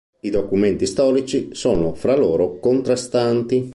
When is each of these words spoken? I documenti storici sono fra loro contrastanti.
I 0.23 0.31
documenti 0.31 0.87
storici 0.87 1.49
sono 1.53 1.93
fra 1.93 2.15
loro 2.17 2.57
contrastanti. 2.57 3.69